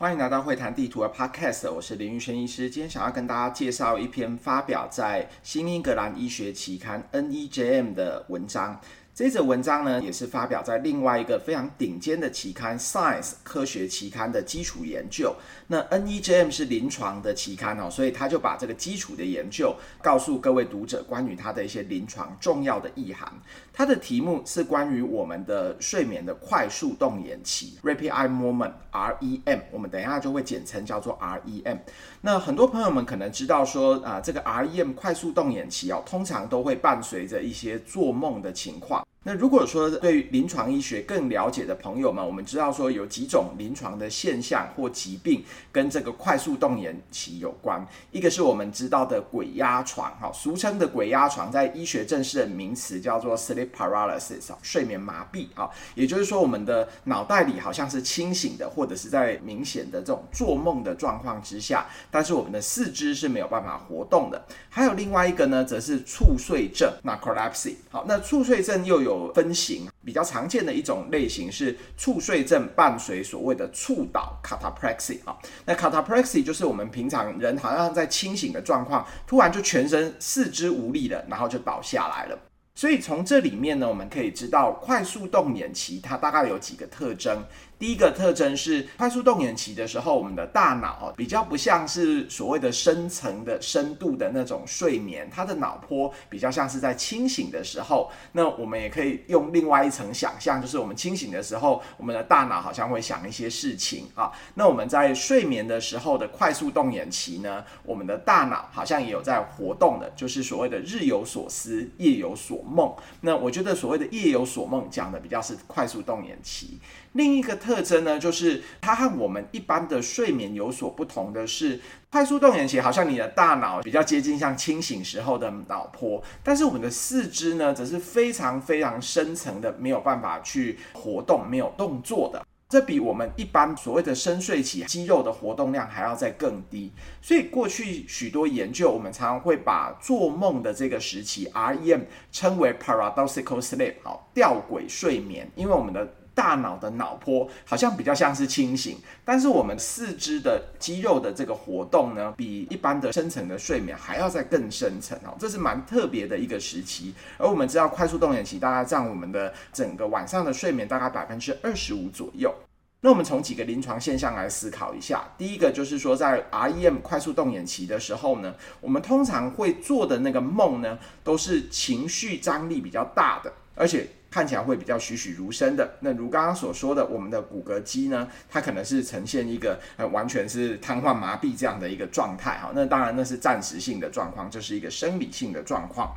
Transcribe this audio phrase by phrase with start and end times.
[0.00, 2.70] 欢迎来到会谈地图的 Podcast，我是林玉轩医师。
[2.70, 8.80] 今天想要跟大家介绍一篇发表在《新英格兰医学期刊》（NEJM） 的文章。
[9.18, 15.34] 这则文章呢，也是发表在另外一个非常顶尖的期刊《Science》科学期刊的基础研究。
[15.66, 23.28] 那 NEJM 是临床的期刊哦，所以他就把这个基础的研究告诉各位读者，关于它的一些临床重要的意涵。
[23.72, 31.78] 它的题目是关于我们的睡眠的快速动眼期 （Rapid Eye Movement，REM），我们等一下就会简称叫做 REM。
[32.20, 39.04] 那很多朋友们可能知道说啊、呃，这个 REM 快速动眼期哦，通常都会伴随着一些做梦的情况。
[39.24, 47.86] 那如果说对临床医学更了解的朋友们，我们知道说有几种临床的现象或疾病跟这个快速动眼期有关。
[48.10, 64.42] 一个是我们知道的鬼压床，哈，俗称的鬼压床，在医学正式的名词叫做 sleep paralysis，睡眠麻痹，啊，也就是说我们的脑袋里好像是清醒的，或者是在明显的这种做梦的状况之下，但是我们的四肢是没有办法活动的。
[64.70, 67.74] 还有另外一个呢，则是猝睡症那 collapsey，。
[67.90, 75.36] 好，那猝睡症又有分型，比较常见的一种类型是猝睡症伴随所谓的猝倒 （cataplexy） 啊。
[75.64, 82.38] 那 cataplexy 就是我们平常人好像在清醒的状况，突然就全身四肢无力了，然后就倒下来了。
[82.74, 87.42] 所以从这里面呢，我们可以知道快速动眼期它大概有几个特征。
[87.78, 98.10] 第一个特征是快速动眼期的时候，我们的大脑比较不像是所谓的深层的深度的那种睡眠，它的脑波比较像是在清醒的时候。
[98.32, 104.32] 那我们也可以用另外一层想象，就是我们清醒的时候，我们的大脑好像会想一些事情啊。
[104.54, 112.92] 那我们在睡眠的时候的快速动眼期呢，我们的大脑好像也有在活动的，就是所谓的日有所思，夜有所梦。
[113.20, 116.78] 那我觉得所谓的夜有所梦讲的比较是快速动眼期。
[117.12, 132.44] 另一个特征呢，就是它和我们一般的睡眠有所不同的是，快速动眼期好像你的大脑比较接近像清醒时候的脑波，但是我们的四肢呢，则是非常非常深层的，没有办法去活动、没有动作的。
[132.68, 136.92] 这比我们一般所谓的深睡期肌肉的活动量还要再更低。
[137.22, 146.06] 所以过去许多研究，我们常常会把做梦的这个时期 REM 称为 paradoxical sleep，好，吊诡睡眠，因为我们的。
[146.38, 157.12] 大脑的脑波好像比较像是清醒，但是我们四肢的肌肉的这个活动呢，比一般的深层的睡眠还要再更深层哦，这是蛮特别的一个时期。
[157.38, 162.54] 而我们知道，快速动眼期大概占我们的整个晚上的睡眠大概百分之二十五左右。
[163.00, 174.08] 那我们从几个临床现象来思考一下，第一个就是说，在 REM 快速动眼期的时候呢，我们通常会做的那个梦呢，都是情绪张力比较大的，而且。
[174.30, 175.96] 看起来会比较栩栩如生的。
[176.00, 182.70] 那如刚刚所说的，我们的骨骼肌呢，它可能是呈现一个呃完全是瘫痪麻痹这样的一个状态哈。
[182.74, 186.14] 那当然那是暂时性的状况，这是一个生理性的状况。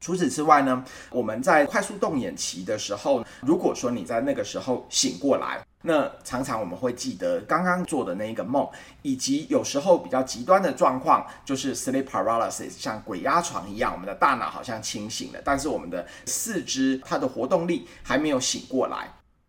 [0.00, 5.64] 除此之外呢，我们在快速动眼期的时候，如果说你在那个时候醒过来。
[5.86, 8.68] 那常常我们会记得刚刚做的那一个梦，
[9.02, 19.08] 以及有时候比较极端的状况，就是 sleep paralysis，像鬼压床一样，我们的大脑好像清醒了，但是我们的四肢它的活动力还没有醒过来。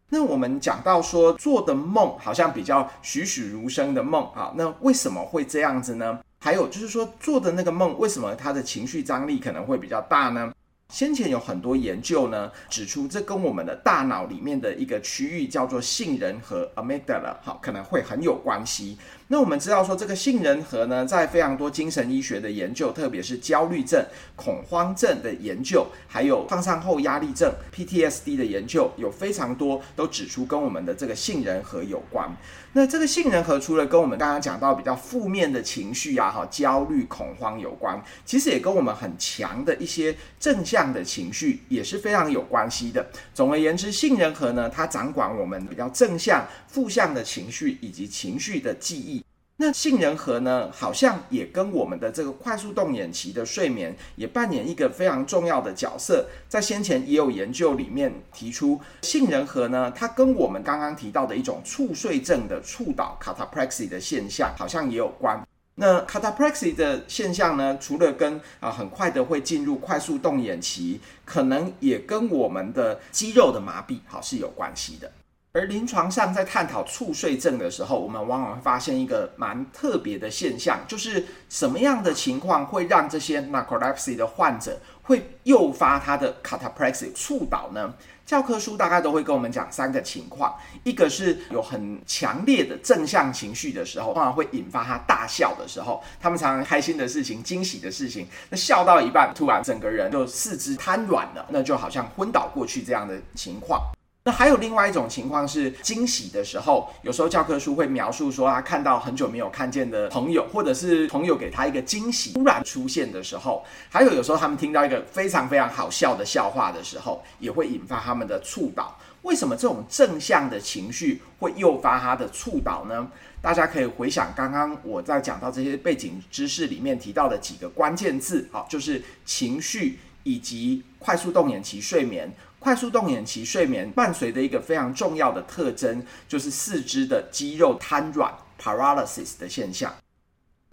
[0.09, 6.19] 那我们讲到说做的梦好像比较栩栩如生的梦啊，那为什么会这样子呢？
[6.39, 10.53] 还有就是说做的那个梦，为什么它的情绪张力可能会比较大呢？
[10.89, 18.97] 先前有很多研究呢，指出这跟我们的大脑里面的一个区域叫做杏仁核 （amygdala） 好，可能会很有关系。
[19.27, 24.01] 那我们知道说，这个杏仁核呢，在非常多精神医学的研究，特别是焦虑症、
[24.37, 32.31] 恐慌症的研究，还有创伤后压力症 （PTSD） 的研究，有非常多都指出跟我们的这个杏仁核有关。
[32.77, 43.03] 那这个杏仁核除了跟我们刚刚讲到比较负面的情绪啊，哈，焦虑、恐慌有关，其实也跟我们很强的一些正向的情绪也是非常有关系的。
[43.33, 49.25] 总而言之，杏仁核呢，它掌管我们比较正向、负向的情绪以及情绪的记忆。
[49.59, 56.27] 那杏仁核呢，好像也跟我们的这个快速动眼期的睡眠也扮演一个非常重要的角色。
[56.47, 65.43] 在先前也有研究里面提出，杏仁核呢，它跟我们刚刚提到的一种猝睡症的猝倒 （cataplexy） 的现象好像也有关。
[65.73, 75.11] 那 cataplexy 的现象呢，除了跟啊很快的会进入快速动眼期，可能也跟我们的肌肉的麻痹好是有关系的。
[75.53, 87.91] 而临床上在探讨猝睡症的时候，我们往往会发现一个蛮特别的现象，就是什么样的情况会让这些 narcolepsy 的患者会诱发他的 cataplexy 猝倒呢？
[88.23, 90.53] 教科书大概都会跟我们讲三个情况，
[90.83, 103.81] 一个是有很强烈的正向情绪的时候，通常会引发他大笑的时候，他们常常开心的事情、惊喜的事情，那笑到一半，突然整个人就四肢瘫软了，那就好像昏倒过去这样的情况。
[104.27, 118.99] 那还有另外一种情况是惊喜的时候，有时候教科书会描述说他看到很久没有看见的朋友，或者是朋友给他一个惊喜突然出现的时候，还有有时候他们听到一个非常非常好笑的笑话的时候，也会引发他们的猝倒。
[119.21, 123.09] 为什么这种正向的情绪会诱发他的猝倒呢？
[123.41, 132.29] 大家可以回想刚刚我在讲到这些背景知识里面提到的几个关键字，好，就是情绪以及快速动眼期睡眠。
[132.59, 139.93] 快速动眼期睡眠伴随的一个非常重要的特征，就是四肢的肌肉瘫软 （paralysis） 的现象。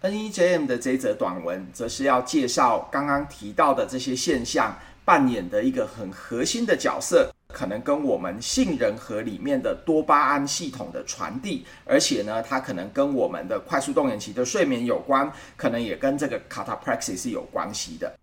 [0.02, 18.14] NEJM 的这则短文，则是要介绍刚刚提到的这些现象扮演的一个很核心的角色，可能跟我们杏仁核里面的多巴胺系统的传递，而且呢，它可能跟我们的快速动眼期的睡眠有关，可能也跟这个 cataplexy 是有关系的。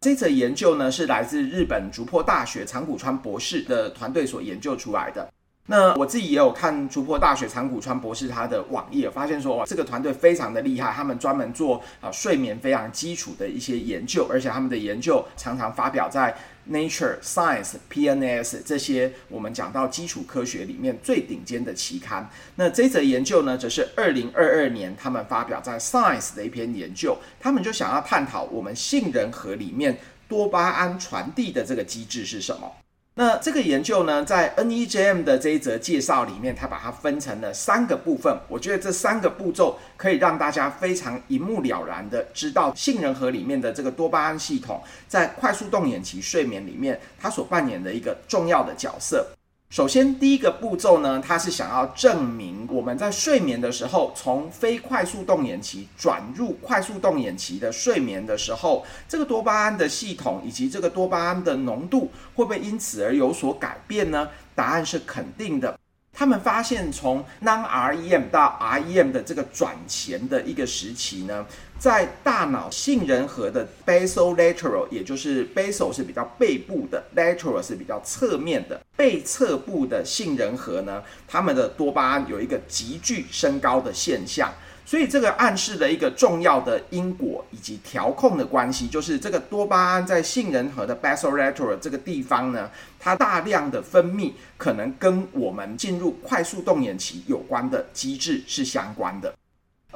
[0.00, 5.28] 这则研究呢，是来自日本竹破大学长谷川博士的团队所研究出来的。
[5.70, 16.34] 那我自己也有看竹坡大学长谷川博士他的网页，发现说哇，这个团队非常的厉害，他们专门做啊睡眠非常基础的一些研究，而且他们的研究常常发表在。
[16.70, 22.28] Nature、Science、PNAS 这些我们讲到基础科学里面最顶尖的期刊。
[22.56, 27.16] 那这则研究呢，则是二零二二年他们发表在 Science 的一篇研究。
[27.40, 29.98] 他们就想要探讨我们杏仁核里面
[30.28, 32.70] 多巴胺传递的这个机制是什么。
[33.18, 38.32] 那这个研究呢，在 NEJM 的这一则介绍里面，它把它分成了三个部分。
[38.46, 49.26] 我觉得这三个步骤可以让大家非常一目了然的知道杏仁核里面的这个多巴胺系统在快速动眼期睡眠里面它所扮演的一个重要的角色。
[49.70, 64.30] 首先，第一个步骤呢，它是想要证明我们在睡眠的时候，从非快速动眼期转入快速动眼期的睡眠的时候，这个多巴胺的系统以及这个多巴胺的浓度会不会因此而有所改变呢？
[64.54, 65.78] 答案是肯定的。
[66.14, 71.46] 他们发现，从 non-REM 到 REM 的这个转前的一个时期呢，
[71.78, 84.52] 在大脑杏仁核的 basolateral，也就是 basal 是比较背部的，lateral 是比较侧面的背侧部的杏仁核呢，它们的多巴胺有一个急剧升高的现象。
[84.84, 99.32] 所以这个暗示了一个重要的因果以及调控的关系，就是这个多巴胺在杏仁核的 basolateral 这个地方呢，它大量的分泌可能跟我们进入快速动眼期有关的机制是相关的。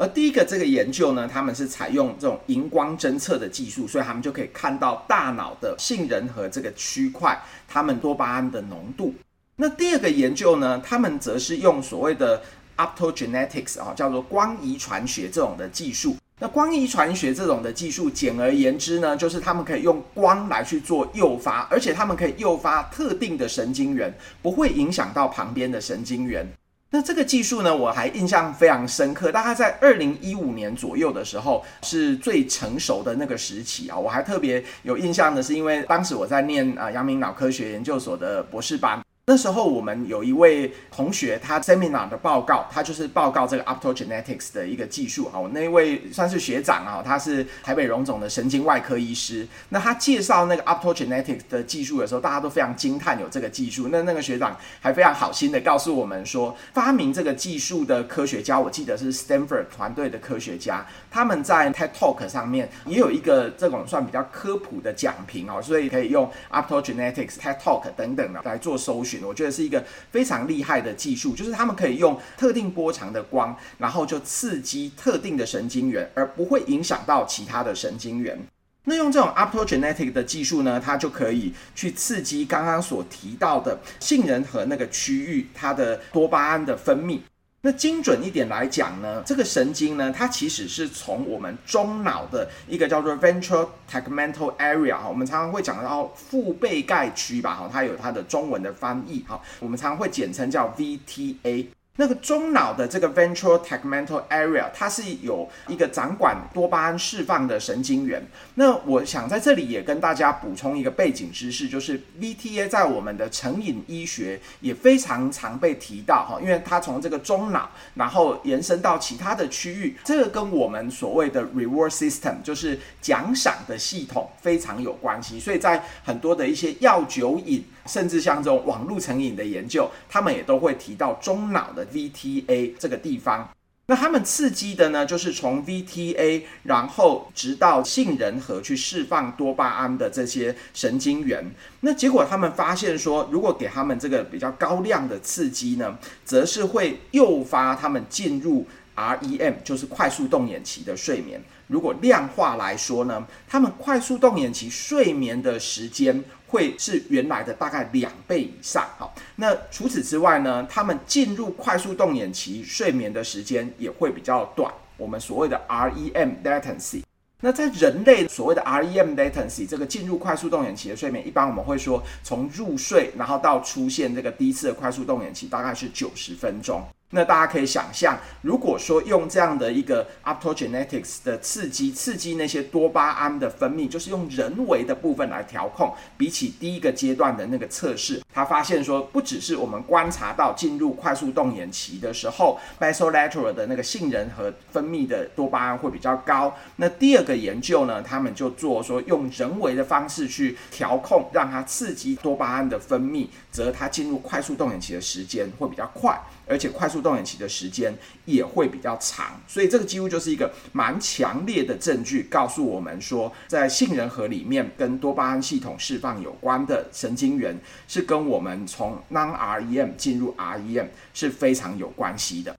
[0.03, 9.15] 而第一个这个研究呢，他们是采用这种荧光侦测的技术，所以他们就可以看到大脑的杏仁核这个区块，它们多巴胺的浓度。
[9.55, 12.43] 那第二个研究呢，他们则是用所谓的
[12.77, 16.17] Optogenetics 啊，叫做光遗传学这种的技术。
[16.41, 24.13] 那光遗传学这种的技术，简而言之呢，就是他们可以用光来去做诱发，而且他们可以诱发特定的神经元，
[24.43, 26.45] 不会影响到旁边的神经元。
[26.95, 33.99] 那这个技术呢，我还印象非常深刻，大概在二零一五年左右的时候，是最成熟的那个时期啊。
[33.99, 39.01] 我还特别有印象的是，因为当时我在念啊阳明脑科学研究所的博士班。
[39.25, 45.39] 那时候我们有一位同学，他 seminar 的报告，他就是报告这个 optogenetics 的一个技术啊。
[45.39, 49.47] 我那一位算是学长啊，他是台北荣总的神经外科医师。
[49.69, 53.87] 那他介绍那个 optogenetics 的技术的时候，大家都非常惊叹有这个技术。
[53.93, 69.12] 那那个学长还非常好心的告诉我们说，发明这个技术的科学家，我记得是 Stanford 团队的科学家，他们在 TED Talk 上面也有一个这种算比较科普的讲评哦，所以可以用 optogenetics TED Talk 等等的来做搜寻。
[69.23, 78.39] 我觉得是一个非常厉害的技术，就是他们可以用特定波长的光，然后就刺激特定的神经元，而不会影响到其他的神经元。
[78.85, 87.21] 那用这种 optogenetic 的技术呢，它就可以去刺激刚刚所提到的杏仁核那个区域，它的多巴胺的分泌。
[87.65, 101.67] 那精准一点来讲呢，这个神经呢，它其实是从我们中脑的一个叫做 ventral tegmental area 哈，我们常常会讲到腹背盖区吧哈，它有它的中文的翻译哈，我们常常会简称叫 VTA。
[101.97, 108.27] 那个中脑的这个 ventral tegmental area，它是有一个掌管多巴胺释放的神经元。
[108.55, 125.39] 那我想在这里也跟大家补充一个背景知识，就是 VTA 在我们的成瘾医学也非常常被提到哈，因为它从这个中脑，然后延伸到其他的区域，这个跟我们所谓的 reward system，就是奖赏的系统非常有关系。
[125.39, 131.82] 所以在很多的一些药酒瘾，甚至像这种网络成瘾的研究，他们也都会提到中脑的。
[131.87, 133.49] VTA 这个地方，
[133.87, 141.45] 那他们刺激的呢，就是从 VTA，然后直到杏仁核去释放多巴胺的这些神经元。
[141.81, 151.43] 那结果他们发现说，如果给他们这个比较高量的刺激呢，则是会诱发他们进入 REM，就是快速动眼期的睡眠。
[151.73, 158.87] 如果量化来说呢，他们快速动眼期睡眠的时间会是原来的大概两倍以上。
[158.99, 164.71] 好，那除此之外呢，他们进入快速动眼期睡眠的时间也会比较短。
[164.99, 167.03] 我们所谓的 REM latency。
[167.41, 176.87] 那在人类所谓的 REM latency 这个进入快速动眼期的睡眠，一般我们会说从入睡然后到出现这个第一次的快速动眼期，大概是九十分钟。
[177.15, 185.95] 那大家可以想象，如果说用这样的一个 optogenetics 的刺激，刺激那些多巴胺的分泌，就是用人为的部分来调控。
[186.17, 196.55] 比起第一个阶段的那个测试，他发现说，不只是我们观察到进入快速动眼期的时候，basolateral 的那个杏仁核分泌的多巴胺会比较高。
[196.77, 206.19] 那第二个研究呢，他们就做说用人为的方式去调控，让它刺激多巴胺的分泌，则它进入快速动眼期的时间会比较快。
[206.47, 217.59] 而且快速动眼期的时间也会比较长，所以这个几乎就是一个蛮强烈的证据，告诉我们说，在杏仁核里面跟多巴胺系统释放有关的神经元，
[217.89, 222.57] 是跟我们从 non-REM 进入 REM 是非常有关系的。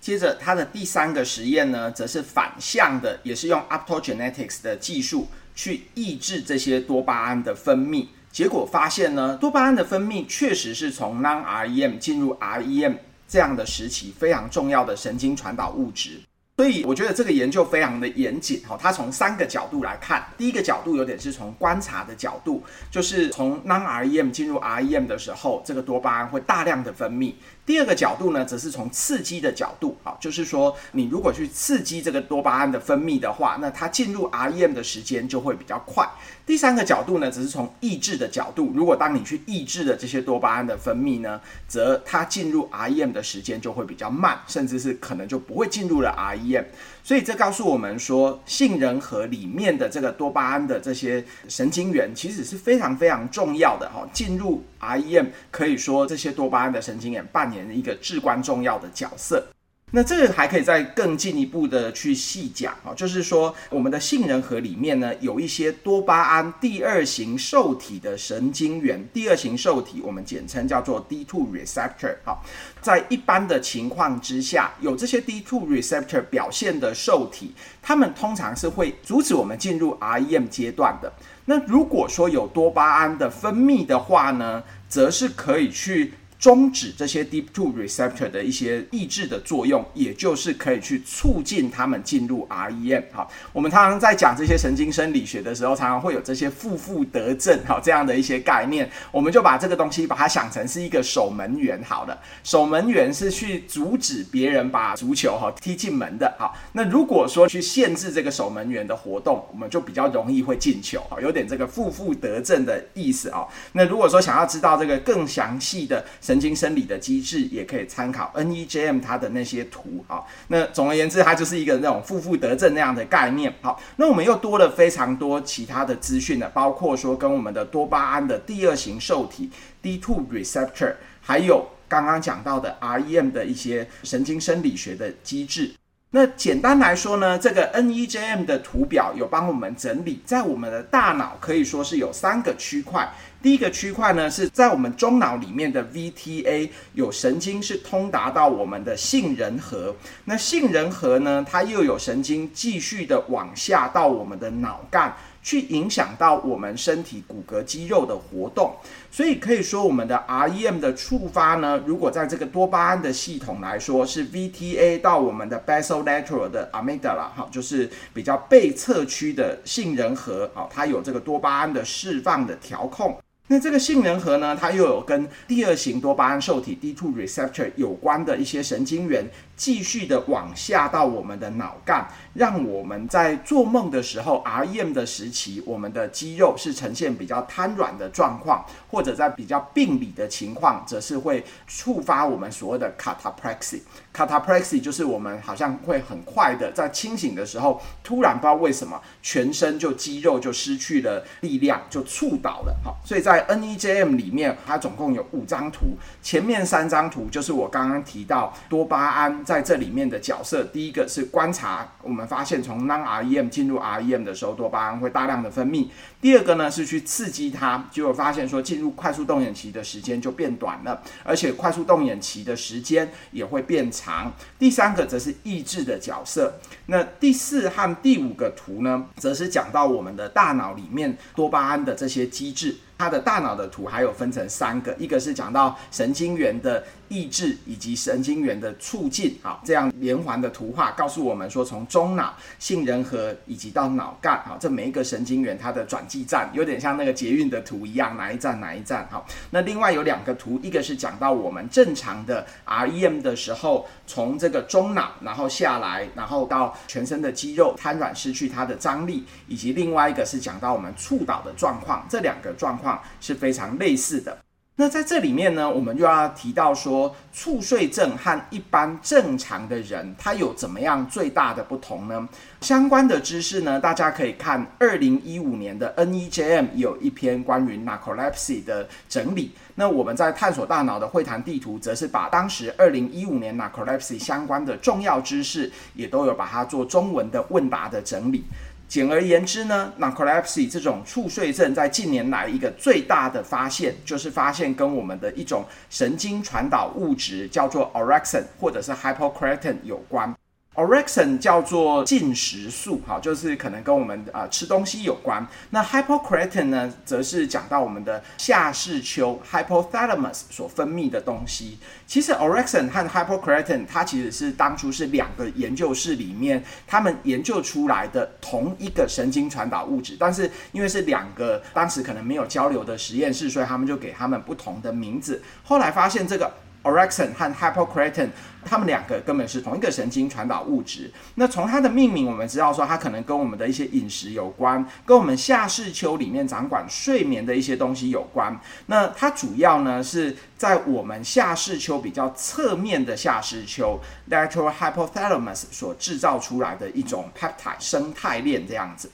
[0.00, 8.06] 接着，它的第三个实验呢，则是反向的，也是用 optogenetics 的技术去抑制这些多巴胺的分泌。
[8.34, 12.96] 结果发现呢，多巴胺的分泌确实是从 non-REM 进入 REM
[13.28, 16.20] 这样的时期非常重要的神经传导物质。
[16.56, 20.26] 所以我觉得这个研究非常的严谨哈，它从三个角度来看。
[20.36, 22.60] 第一个角度有点是从观察的角度，
[22.90, 27.34] 就是从 non-REM 进入 REM 的时候，这个多巴胺会大量的分泌。
[27.66, 36.06] 第二个角度呢，则是从刺激的角度啊，就是说你如果去刺激这个多巴胺的分泌的话，那它进入 REM 的时间就会比较快。
[36.44, 46.64] 第三个角度呢，则是从抑制的角度，如果当你去抑制的这些多巴胺的分泌呢，则它进入 REM 的时间就会比较慢，甚至是可能就不会进入了 REM。
[47.06, 54.08] 所以这告诉我们说，杏仁核里面的这个多巴胺的这些神经元其实是非常非常重要的哈。
[54.10, 59.46] 进入 REM 可以说这些多巴胺的神经元扮演一个至关重要的角色。
[59.90, 72.16] 那这个还可以再更进一步的去细讲啊，就是说我们的杏仁核里面呢，有一些多巴胺第二型受体的神经元，第二型受体我们简称叫做 D2 receptor。
[72.24, 72.44] 好，
[72.80, 81.12] 在一般的情况之下，有这些 D2 receptor 表现的受体，它们通常是会阻止我们进入 REM 阶段的。
[81.44, 86.14] 那如果说有多巴胺的分泌的话呢，则是可以去。
[86.38, 93.02] 终止这些 deep to receptor 的一些抑制的作用，也就是可以去促进他们进入 REM。
[93.12, 101.82] 好，我们常常在讲这些神经生理学的时候，常常会有这些负负得正，好，这样的一些概念，我们就把这个东西把它想成是一个守门员。
[101.82, 106.34] 好了，守门员是去阻止别人把足球哈踢进门的。
[106.38, 111.00] 好，那如果说去限制这个守门员的活动，我们就比较容易会进球。
[111.08, 113.46] 好，有点这个负负得正的意思啊。
[113.72, 120.22] 那如果说想要知道这个更详细的神经生理的机制也可以参考 NEJM 它的那些图啊。
[120.48, 123.52] 那总而言之，它就是一个那种负负得正那样的概念。
[123.60, 129.50] 好，那我们又多了非常多其他的资讯呢，包括说跟我们的多巴胺的第二型受体
[129.82, 135.74] D2 receptor，还有刚刚讲到的 REM 的一些神经生理学的机制。
[136.12, 143.12] 那简单来说呢，这个 NEJM 的图表有帮我们整理，在我们的大脑可以说是有三个区块。
[143.44, 158.74] 第一个区块呢，是在我们中脑里面的 VTA 有神经是通达到我们的杏仁核，那杏仁核呢，它又有神经继续的往下到我们的脑干，去影响到我们身体骨骼肌肉的活动。
[159.10, 173.14] 所以可以说，我们的 REM 的触发呢，如果在这个多巴胺的系统来说，是 VTA 到我们的 basolateral 的 amygdala，好，就是比较背侧区的杏仁核，啊，它有这个多巴胺的释放的调控。
[173.46, 179.22] 那这个杏仁核呢，它又有跟第二型多巴胺受体 D2 receptor 有关的一些神经元，
[179.56, 193.80] 继续的往下到我们的脑干，让我们在做梦的时候，REM 的时期，我们的肌肉是呈现比较瘫软的状况，或者在比较病理的情况，则是会触发我们所谓的 cataplexy。
[194.14, 202.74] cataplexy 就是我们好像会很快的在清醒的时候，突然不知道为什么全身就肌肉就失去了力量，就猝倒了。
[202.82, 210.64] 好，所以在在 NEJM 里面，它总共有五张图，前面三张图就是我刚刚提到多巴胺在这里面的角色。
[210.64, 215.88] 第一个是观察，我们发现从 non-REM 进入 REM 的时候，多巴胺会大量的分泌。
[216.20, 224.32] 第二个呢是去刺激它，结果发现说进入快速动眼期的时间就变短了，而且快速动眼期的时间也会变长。
[224.58, 226.54] 第三个则是抑制的角色。
[226.86, 232.76] 那第四和第五个图呢，则是讲到我们的大脑里面多巴胺的这些机制。
[232.96, 262.83] 它的大脑的图还有分成三个，一个是讲到神经元的抑制以及神经元的促进，好，这样连环的图画告诉我们说，从中脑、杏仁核以及到脑干，好，这每一个神经元它的转继站有点像那个捷运的图一样，哪一站哪一站，好，那另外有两个图，一个是讲到我们正常的 REM 的时候，从这个中脑然后下来，然后到全身的肌肉瘫软失去它的张力，以及另外一个是讲到我们触倒的状况，这两个状况。
[263.20, 264.36] 是非常类似的。
[264.76, 272.28] 那在这里面呢，我们就要提到说，猝睡症和一般正常的人，他有怎么样最大的不同呢？
[272.60, 279.52] 相关的知识呢，大家可以看二零一五年的 NEJM 有一篇关于 narcolepsy 的整理。
[279.76, 288.42] 那我们在探索大脑的会谈地图，则是把当时二零一五年 narcolepsy 相关的重要知识，也都有把它做中文的问答的整理。
[288.86, 300.32] 简而言之呢，narcolepsy 这种猝睡症在近年来一个最大的发现，就是发现跟我们的一种神经传导物质叫做 orexin 或者是 hypocretin 有关。
[300.74, 305.46] Orexin 叫做进食素，好，就是可能跟我们啊、呃、吃东西有关。
[305.70, 311.78] 那 hypocretin 呢，则是讲到我们的下视丘 hypothalamus 所分泌的东西。
[312.08, 325.40] 其实 Orexin 和 hypocretin 它其实是当初是两个研究室里面他们研究出来的同一个神经传导物质，但是因为是两个当时可能没有交流的实验室，所以他们就给他们不同的名字。
[325.62, 326.52] 后来发现这个。
[326.84, 328.28] Orexin 和 hypocretin，
[328.64, 331.10] 它们两个根本是同一个神经传导物质。
[331.34, 338.54] 那从它的命名，我们知道说它可能跟我们的一些饮食有关，跟我们下视丘里面掌管睡眠的一些东西有关。
[338.86, 343.98] 那它主要呢是在我们下视丘比较侧面的下视丘
[344.30, 349.10] lateral hypothalamus 所制造出来的一种 peptide 生态链这样子。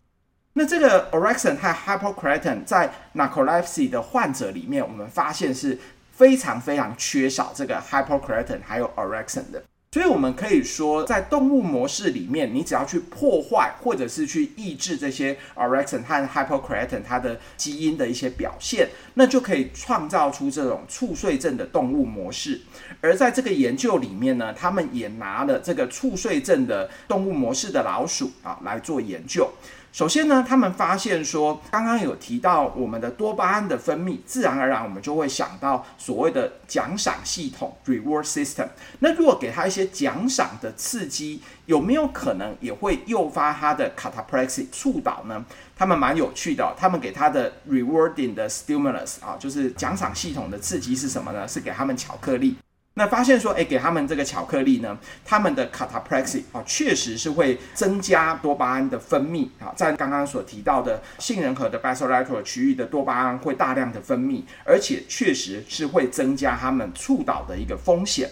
[0.55, 5.79] 那这个 Orexin 和 hypocretin 在 narcolepsy 的患者里面，我们发现是。
[6.21, 22.61] 非常非常缺少这个 hypocretin 还有 orexin 的，所以我们可以说，在动物模式里面，你只要去破坏或者是去抑制这些 orexin 和 hypocretin 它的基因的一些表现，那就可以创造出这种猝睡症的动物模式。
[23.01, 29.51] 而在这个研究里面呢，他们也拿了这个猝睡症的动物模式的老鼠啊来做研究。
[29.93, 38.69] 首先呢，他们发现说，刚刚有提到我们的多巴胺的分泌，自然而然我们就会想到所谓的奖赏系统 （reward system）。
[39.01, 45.45] 那如果给他一些奖赏的刺激，有没有可能也会诱发他的 cataplexy 猝倒呢？
[45.77, 51.49] 他们蛮有趣的，他们给他的 rewarding 的 stimulus 啊，就是奖赏系统的刺激是什么呢？
[51.49, 52.57] 是给他们巧克力。
[53.01, 68.29] 那发现说，哎，给他们这个巧克力呢，他们的 cataplexy 啊，确实是会增加多巴胺的分泌啊，在刚刚所提到的杏仁核的 basolateral 区域的多巴胺会大量的分泌，而且确实是会增加他们猝倒的一个风险。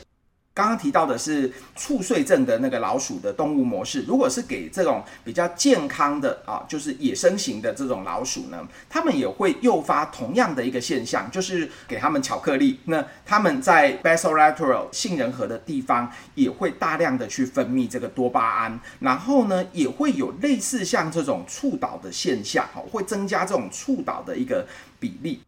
[0.58, 24.66] 刚刚提到的是猝睡症的那个老鼠的动物模式，如果是给这种比较健康的啊，就是野生型的这种老鼠呢，它们也会诱发同样的一个现象，就是给它们巧克力，那它们在 basolateral 杏仁核的地方也会大量的去分泌这个多巴胺，然后呢，也会有类似像这种猝倒的现象，哈，会增加这种猝倒的一个
[24.98, 25.40] 比例。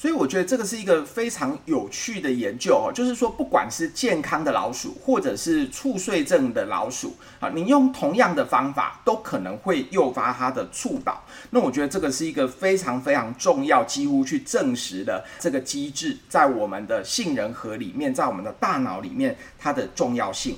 [0.00, 11.20] 所以我觉得这个是一个非常有趣的研究哦，就是说，不管是健康的老鼠，或者是猝睡症的老鼠啊，你用同样的方法，都可能会诱发它的猝倒。
[11.50, 20.56] 那我觉得这个是一个非常非常重要，几乎去证实的这个机制，在我们的杏仁核里面，在我们的大脑里面，它的重要性。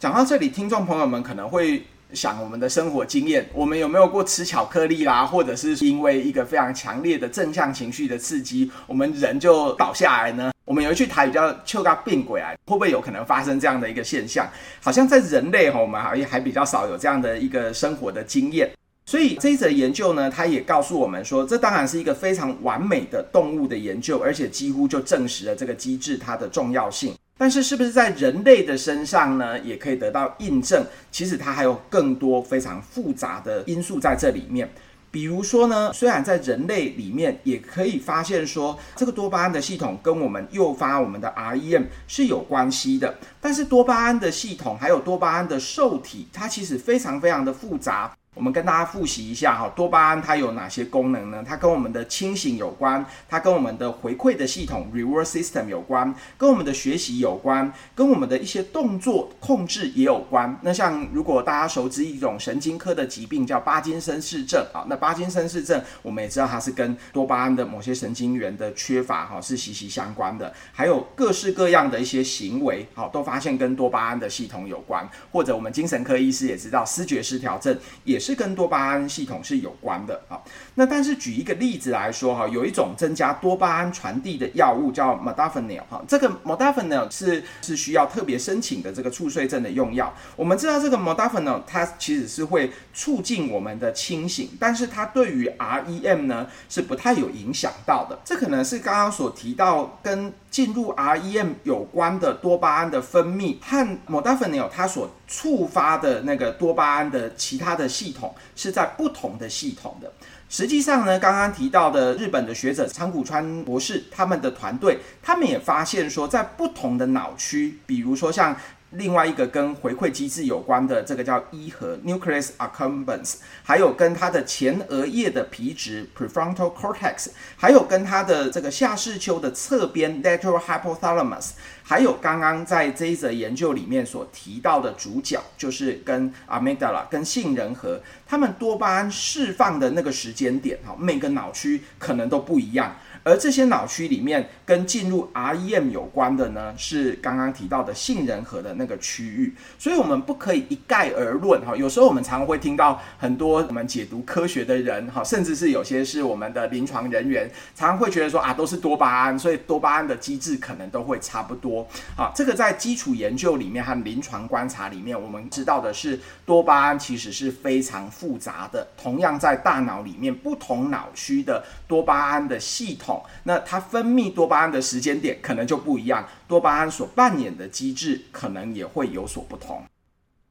[0.00, 10.52] 讲到这里，听众朋友们可能会想我们的生活经验，我们有没有过吃巧克力啦，或者是因为一个非常强烈的正向情绪的刺激，我们人就倒下来呢？
[10.64, 14.48] 我们有一句台语叫“秋嘎变鬼啊”，会不会有可能发生这样的一个现象？
[14.80, 18.70] 好像在人类哈，我们好像还比较少有这样的一个生活的经验。
[19.04, 27.14] 所以这一则研究呢，它也告诉我们说，这当然是一个非常完美的动物的研究，而且几乎就证实了这个机制它的重要性。
[27.38, 30.84] 但是，是不是在人类的身上呢，也可以得到印证？
[31.10, 34.70] 其实它还有更多非常复杂的因素在这里面。
[35.10, 48.14] 比如说呢，虽然在人类里面也可以发现说，这个多巴胺的系统跟我们诱发我们的 REM 是有关系的，但是多巴胺的系统还有多巴胺的受体，它其实非常非常的复杂。
[48.36, 51.42] 我们跟大家复习一下哈，多巴胺它有哪些功能呢？
[51.42, 60.54] 它跟我们的清醒有关，它跟我们的回馈的系统 reward system 有关，跟我们的学习有关，跟我们的一些动作控制也有关。
[60.60, 70.52] 那像如果大家熟知一种神经科的疾病叫巴金森氏症啊，那巴金森氏症我们也知道它是跟多巴胺的某些神经元的缺乏哈是息息相关的。
[70.74, 75.08] 还有各式各样的一些行为，好都发现跟多巴胺的系统有关。
[75.32, 78.25] 或者我们精神科医师也知道思觉失调症也是。
[78.26, 80.40] 是跟多巴胺系统是有关的啊。
[80.74, 90.12] 那但是举一个例子来说哈，有一种增加多巴胺传递的药物叫 modafinil 哈，这个 modafinil 是是需要特别申请的这个促睡症的用药。
[90.34, 98.18] 我们知道这个 modafinil 它其实是会促进我们的清醒，但是它对于 REM 呢是不太有影响到的。
[98.24, 110.10] 这可能是刚刚所提到跟进入 REM 有关的多巴胺的分泌和 modafinil 它所触发的那个多巴胺的其他的系统是在不同的系统的。
[110.48, 118.56] 实际上呢，刚刚提到的日本的学者长谷川博士，他们的团队，他们也发现说，在不同的脑区，比如说像。
[118.96, 131.50] 另外一个跟回馈机制有关的，这个叫一核 （nucleus accumbens），还有跟它的前额叶的皮质 （prefrontal cortex），还有跟它的这个下视丘的侧边 （lateral hypothalamus），
[131.82, 142.96] 还有刚刚在这一则研究里面所提到的主角，就是跟 amygdala 跟杏仁核，他们多巴胺释放的那个时间点，哈，每个脑区可能都不一样。
[143.26, 151.74] 而这些脑区里面跟进入 REM 有关的呢，是刚刚提到的杏仁核的那个区域，所以我们不可以一概而论哈。
[151.76, 161.84] 有时候我们常会听到很多我们解读科学的人哈，甚至是有些是我们的临床人员，常常会觉得说啊，都是多巴胺，所以多巴胺的机制可能都会差不多。
[162.16, 173.15] 好，这个在基础研究里面和临床观察里面，我们知道的是多巴胺其实是非常复杂的，同样在大脑里面不同脑区的多巴胺的系统。
[173.44, 179.82] 那它分泌多巴胺的时间点可能就不一样，多巴胺所扮演的机制可能也会有所不同。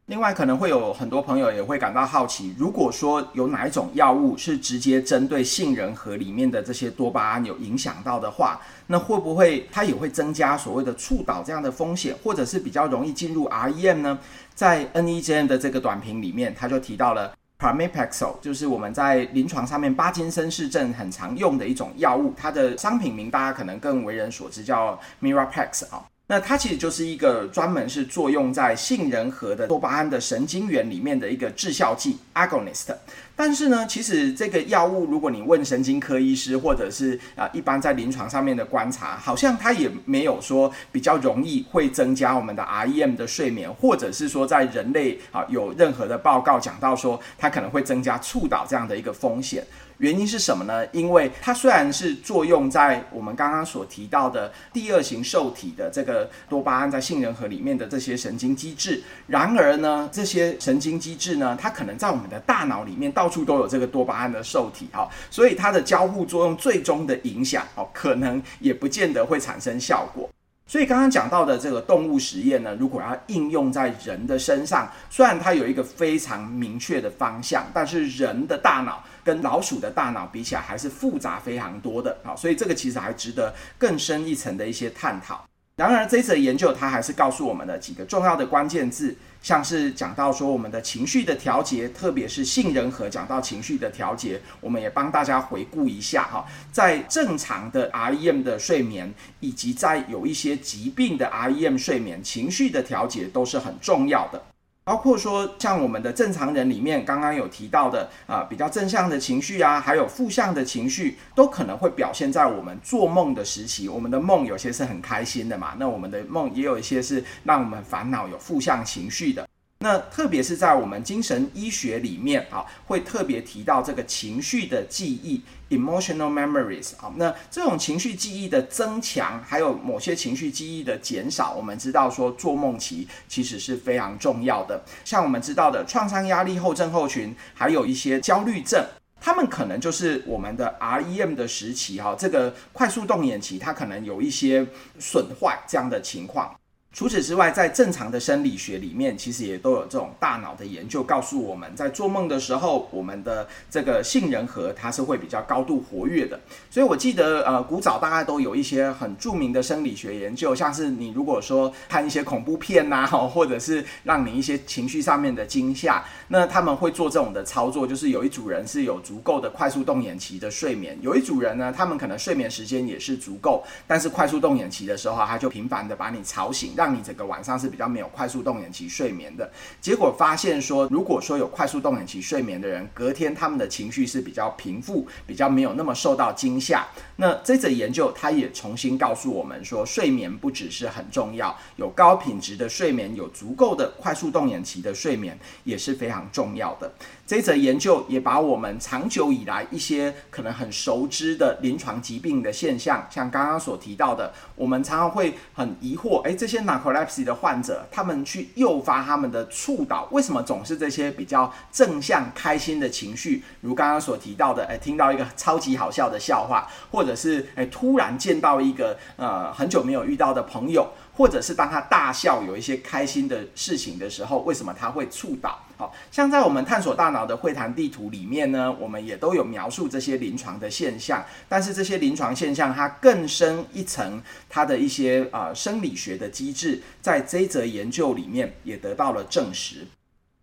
[0.08, 14.20] 另外，可能会有很多朋友也会感到好奇，如果说有哪一种药物是直接针对杏仁核里面的这些多巴胺有影响到的话，那会不会它也会增加所谓的触导这样的风险，或者是比较容易进入 REM 呢？
[14.54, 17.34] 在 NEJM 的这个短评里面，他就提到了。
[17.58, 26.06] Pramipexol 就是我们在临床上面巴金森氏症很常用的一种药物，它的商品名大家可能更为人所知，叫 Mirapex 啊。
[26.28, 32.96] 那它其实就是一个专门是作用在杏仁核的多巴胺的神经元里面的一个致效剂 agonist。
[33.36, 49.64] 但是呢，其实这个药物，如果你问神经科医师，或者是啊一般在临床上面的观察，好像它也没有说比较容易会增加我们的 REM 的睡眠，或者是说在人类啊有任何的报告讲到说它可能会增加触导这样的一个风险。
[49.98, 50.86] 原因是什么呢？
[50.92, 70.30] 因为它虽然是作用在我们刚刚所提到的第二型受体的这个多巴胺在杏仁核里面的这些神经机制，然而呢，这些神经机制呢，它可能在我们的大脑里面到处都有这个多巴胺的受体，哈，所以它的交互作用最终的影响，哦，可能也不见得会产生效果。
[70.68, 85.46] 所以刚刚讲到的这个动物实验呢，如果要应用在人的身上，虽然它有一个非常明确的方向，但是人的大脑跟老鼠的大脑比起来还是复杂非常多的啊，所以这个其实还值得更深一层的一些探讨。
[85.76, 104.42] 然而，这次的研究它还是告诉我们的几个重要的关键字，像是讲到说我们的情绪的调节，特别是杏仁核讲到情绪的调节，我们也帮大家回顾一下哈，在正常的 REM 的睡眠，以及在有一些疾病的 REM 睡眠，情绪的调节都是很重要的。
[104.86, 113.90] 包括说，像我们的正常人里面，刚刚有提到的啊、呃，比较正向的情绪啊，还有负向的情绪，都可能会表现在我们做梦的时期。
[113.90, 119.48] 我们的梦有些是很开心的嘛，那我们的梦也有一些是让我们烦恼、有负向情绪的。
[119.86, 127.14] 那特别是在我们精神医学里面啊，会特别提到这个情绪的记忆 （emotional memories） 啊。
[127.18, 134.84] 那这种情绪记忆的增强，还有某些情绪记忆的减少，我们知道说做梦期其实是非常重要的。
[135.04, 138.84] 像我们知道的创伤压力后症候群，还有一些焦虑症。
[139.22, 144.66] 他们可能就是我们的 REM 的时期哈，这个快速动眼期它可能有一些
[144.98, 146.56] 损坏这样的情况。
[146.96, 156.40] 除此之外，在正常的生理学里面，其实也都有这种大脑的研究，告诉我们在做梦的时候，我们的这个杏仁核它是会比较高度活跃的。
[156.72, 179.50] 所以我记得，呃，古早大概都有一些很著名的生理学研究，像是你如果说看一些恐怖片呐，或者是让你一些情绪上面的惊吓，那他们会做这种的操作，就是有一组人是有足够的快速动眼期的睡眠，有一组人呢，他们可能睡眠时间也是足够，但是快速动眼期的时候，他就频繁的把你吵醒，让让你整个晚上是比较没有快速动眼期睡眠的。
[179.82, 186.86] 结果发现说，如果说有快速动眼期睡眠的人，隔天他们的情绪是比较平复，比较没有那么受到惊吓。
[187.18, 196.92] 那这则研究它也重新告诉我们说，睡眠不只是很重要，有高品质的睡眠，有足够的快速动眼期的睡眠也是非常重要的。
[197.26, 213.42] 这则研究也把我们长久以来一些可能很熟知的临床疾病的现象，像刚刚所提到的，我们常常会很疑惑，诶，这些 narcolepsy 的患者，他们去诱发他们的触导，为什么总是这些比较正向、开心的情绪？
[213.62, 220.92] 如刚刚所提到的，诶，听到一个超级好笑的笑话，或或者是诶，突然见到一个呃很久没有遇到的朋友。
[221.18, 225.58] 或者是当他大笑，有一些开心的事情的时候，为什么他会触倒？
[225.78, 231.24] 好像在我们探索大脑的会谈地图里面呢，我们也都有描述这些临床的现象。
[231.48, 239.88] 但是这些临床现象它更深一层，它的一些、呃、生理学的机制，在这一则研究里面也得到了证实。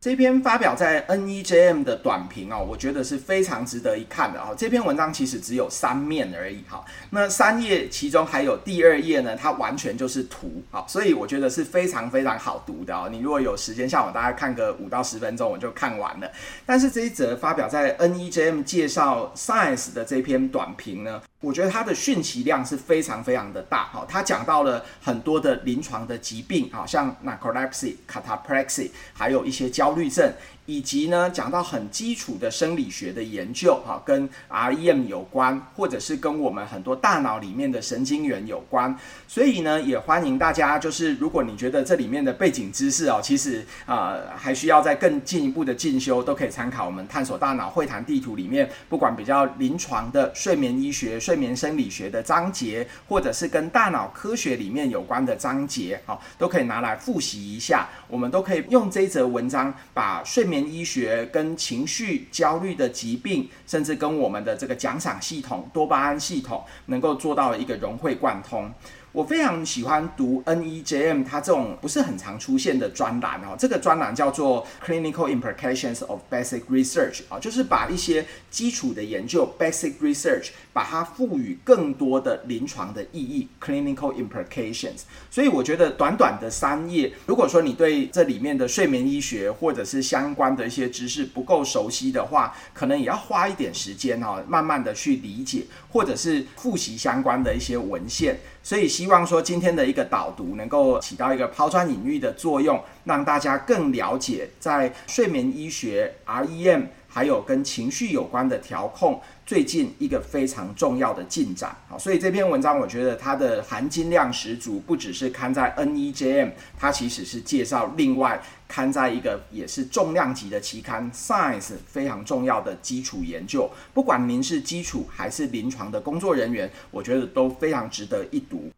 [0.02, 4.52] 这篇发表在 NEJM 的短评哦，我觉得是非常值得一看的哦。
[4.58, 13.08] 这篇文章其实只有三面而已哈，那三页其中还有第二页呢，它完全就是图，好，所以我觉得是非常非常好读的哦。
[13.08, 16.28] 你如果有时间，下午大概看个五到十分钟，我就看完了。
[16.66, 24.05] 但是这一则发表在 NEJM 介绍 Science 的这篇短评呢，我觉得它的讯息量是非常非常的大哈。
[24.09, 29.92] 他讲到了很多的临床的疾病，好像 Narcolepsy、Cataplexy，还有一些焦。
[29.92, 30.33] 虑症，
[30.64, 38.96] 以及呢，讲到很基础的生理学的研究，哈，跟 REM 有关，或者是跟我们很多大脑里面的神经元有关。
[39.28, 57.88] 所以呢，也欢迎大家，就是如果你觉得这里面的背景知识哦，其实啊、呃，还需要再更进一步的进修，都可以参考我们探索大脑会谈地图里面，不管比较临床的睡眠医学、睡睡眠生理学的章节，或者是跟大脑科学里面有关的章节，好，都可以拿来复习一下。
[58.07, 59.73] 我们都可以用这则文章。
[59.95, 68.71] 把睡眠医学跟情绪焦虑的疾病，甚至跟我们的这个奖赏系统、多巴胺系统，能够做到一个融会贯通。
[69.12, 85.03] 我非常喜欢读 NEJM 它这种不是很常出现的专栏哦，这个专栏叫做 Clinical Implications of Basic Research 啊，就是把一些基础的研究 Basic Research 把它赋予更多的临床的意义 Clinical Implications。
[85.31, 98.38] 所以我觉得短短的三页，如果说你对这里面的睡眠医学或者是相关的一些知识不够熟悉的话，可能也要花一点时间哦，慢慢的去理解，或者是复习相关的一些文献。
[98.62, 111.76] 所以希望说今天的一个导读能够起到一个抛砖引玉的作用，让大家更了解在睡眠医学 REM 还有跟情绪有关的调控，最近一个非常重要的进展。
[111.88, 123.70] 好，所以这篇文章我觉得它的含金量十足，不只是刊在 NEJM，它其实是介绍另外刊在一个也是重量级的期刊 Science 非常重要的基础研究。
[123.92, 128.71] 不管您是基础还是临床的工作人员，我觉得都非常值得一读。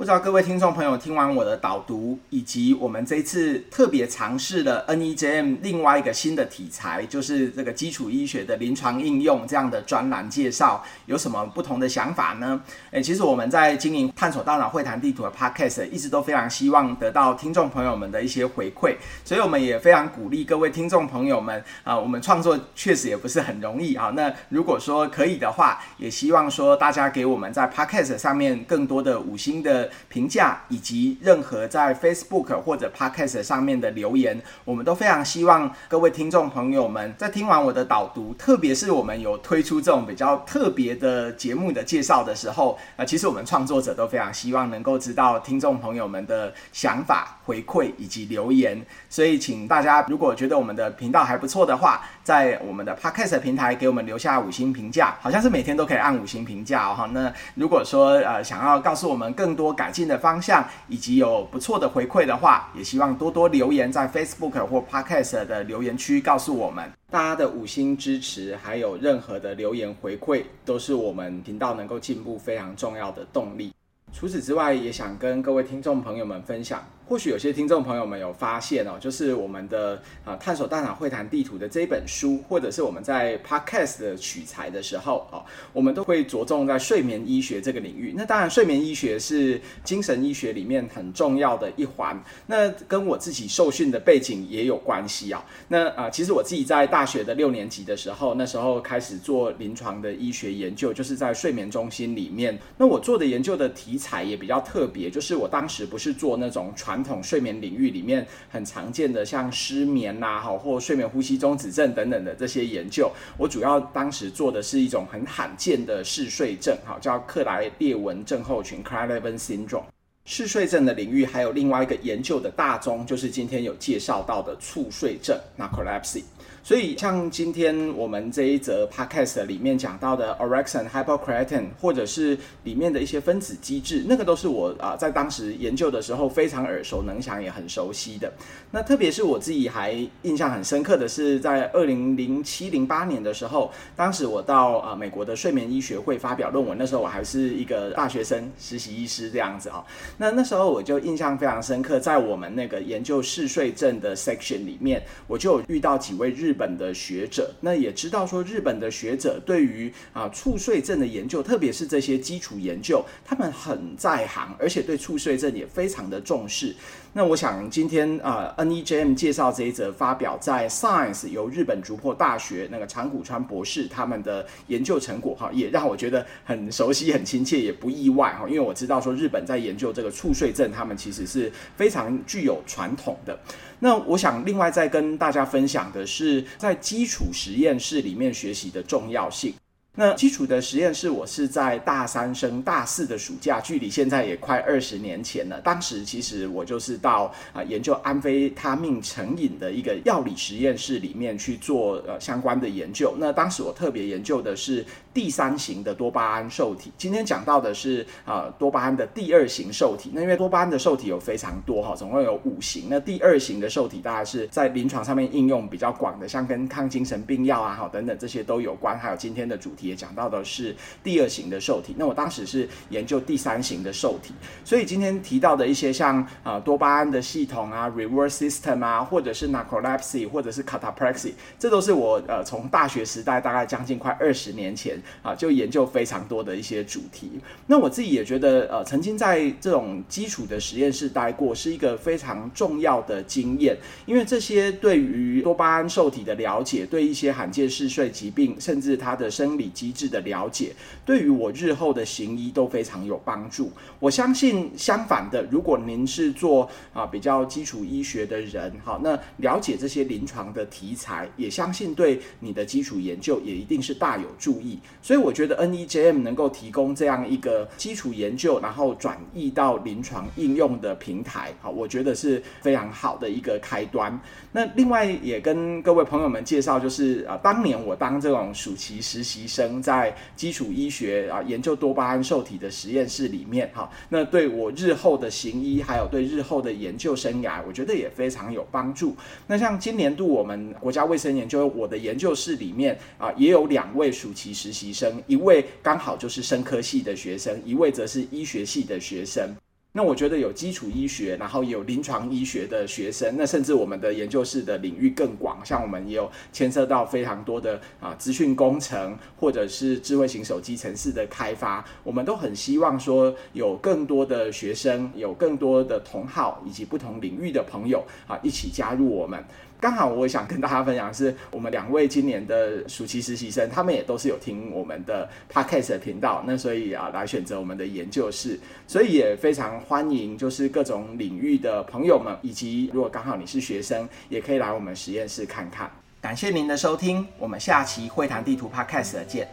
[0.00, 12.58] 不知道各位听众朋友听完我的导读，以及我们这次特别尝试了 NEJM 另外一个新的题材，就是这个基础医学的临床应用这样的专栏介绍，有什么不同的想法呢？
[12.92, 24.10] 诶，其实我们在经营探索大脑会谈地图的 Podcast 一直都非常希望得到听众朋友们的一些回馈，所以我们也非常鼓励各位听众朋友们啊，我们创作确实也不是很容易啊。
[24.16, 29.89] 那如果说可以的话，也希望说大家给我们在 Podcast 上面更多的五星的。
[30.08, 57.08] 评价，以及任何在 Facebook 或者 Podcast 上面的留言，我们都非常希望各位听众朋友们在听完我的导读，特别是我们有推出这种比较特别的节目的介绍的时候，啊，其实我们创作者都非常希望能够知道听众朋友们的想法、回馈以及留言，所以请大家如果觉得我们的频道还不错的话，在我们的 Podcast 平台给我们留下五星评价，好像是每天都可以按五星评价哦。
[57.12, 66.90] 那如果说呃想要告诉我们更多改进的方向，以及有不错的回馈的话，也希望多多留言在 Facebook 或 Podcast 的留言区告诉我们。
[67.10, 73.72] 大家的五星支持，还有任何的留言回馈，都是我们频道能够进步非常重要的动力。
[74.12, 76.84] 除此之外，也想跟各位听众朋友们分享。
[77.10, 85.42] 或许有些听众朋友们有发现哦，就是我们的啊探索大脑会谈地图的这一本书，或者是我们在 Podcast 的取材的时候啊，
[85.72, 88.14] 我们都会着重在睡眠医学这个领域。
[88.16, 92.16] 那当然，睡眠医学是精神医学里面很重要的一环。
[92.46, 95.44] 那跟我自己受训的背景也有关系啊。
[95.66, 102.56] 那啊，其实我自己在大学的六年级的时候，那时候开始做临床的医学研究，就是在睡眠中心里面。
[102.78, 119.84] 那我做的研究的题材也比较特别，就是我当时不是做那种传传统睡眠领域里面很常见的，像失眠呐，哈，或睡眠呼吸中止症等等的这些研究，我主要当时做的是一种很罕见的嗜睡症，哈，叫克莱列文症候群 （Cry-Levin Syndrome）。
[120.26, 126.22] 嗜睡症的领域还有另外一个研究的大宗，就是今天有介绍到的猝睡症 （Narcolepsy）。
[126.62, 138.30] 所以，像今天我们这一则 podcast 里面讲到的 orexin、hypocretin 或者是里面的一些分子机制，那个都是我啊、在当时研究的时候非常耳熟能详，也很熟悉的。
[138.70, 139.92] 那特别是我自己还
[140.22, 149.84] 印象很深刻的是，在二零零七零八年的时候，当时我到啊、呃、美国的睡眠医学会发表论文，那时候我还是一个大学生实习医师这样子啊、哦。
[150.18, 156.49] 那那时候我就印象非常深刻，在我们那个研究嗜睡症的 section 里面，我就有遇到几位日。
[156.50, 166.74] 日本的学者，那也知道说，日本的学者对于啊促睡症的研究，特别是这些基础研究，他们很在行，而且对促睡症也非常的重视。
[167.12, 183.38] 那我想今天啊，NEJM 介绍这一则发表在 Science 由日本竹破大学那个长谷川博士他们的研究成果哈，也让我觉得很熟悉、很亲切，也不意外哈，因为我知道说日本在研究这个猝睡症，他们其实是非常具有传统的。
[183.80, 189.52] 那我想另外再跟大家分享的是，在基础实验室里面学习的重要性。
[189.96, 195.60] 那基础的实验室，我是在大三升大四的暑假，距离现在也快二十年前了。
[195.60, 203.16] 当时其实我就是到啊研究安非他命成瘾的一个药理实验室里面去做呃相关的研究。
[203.18, 206.92] 那当时我特别研究的是第三型的多巴胺受体。
[206.96, 210.12] 今天讲到的是啊多巴胺的第二型受体。
[210.14, 212.84] 那因为多巴胺的受体有非常多哈，总共有五型。
[212.88, 218.98] 那第二型的受体大概是在临床上面应用比较广的，像跟抗精神病药啊哈等等这些都有关。
[218.98, 219.80] 还有今天的主题。
[219.90, 224.32] 也讲到的是第二型的受体，那我当时是研究第三型的受体，
[224.64, 237.30] 所以今天提到的一些像、呃、多巴胺的系统啊，reverse system 啊，或者是 narcolepsy，或者是 cataplexy，这都是我呃从大学时代大概将近快二十年前啊就研究非常多的一些主题。
[237.66, 249.70] 那我自己也觉得呃曾经在这种基础的实验室待过，是一个非常重要的经验，因为这些对于多巴胺受体的了解，对一些罕见嗜睡疾病，甚至它的生理。
[249.80, 250.74] 机制的了解，
[251.06, 253.72] 对于我日后的行医都非常有帮助。
[253.98, 264.78] 我相信相反的，如果您是做啊比较基础医学的人，好，那了解这些临床的题材，也相信对你的基础研究也一定是大有助益。
[265.02, 274.20] 所以我觉得 NEJM 能够提供这样一个基础研究，然后转移到临床应用的平台，好，我觉得是非常好的一个开端。
[274.52, 279.80] 那另外也跟各位朋友们介绍，就是啊，当年我当这种暑期实习生。
[279.80, 289.16] 在基础医学啊研究多巴胺受体的实验室里面哈，那对我日后的行医还有对日后的研究生涯，我觉得也非常有帮助。
[289.46, 299.54] 那像今年度我们国家卫生研究我的研究室里面啊，也有两位暑期实习生，一位刚好就是生科系的学生，一位则是医学系的学生。
[299.92, 319.44] 那我觉得有基础医学，然后也有临床医学的学生，那甚至我们的研究室的领域更广，像我们也有牵涉到非常多的啊资讯工程，或者是智慧型手机城市的开发，我们都很希望说有更多的学生，有更多的同好以及不同领域的朋友啊一起加入我们。
[319.80, 335.90] 刚好我想跟大家分享的是，我们两位今年的暑期实习生，他们也都是有听我们的 Podcast 的频道，那所以啊来选择我们的研究室，所以也非常欢迎，就是各种领域的朋友们，以及如果刚好你是学生，也可以来我们实验室看看。
[336.20, 339.48] 感谢您的收听，我们下期会谈地图 Podcast 见。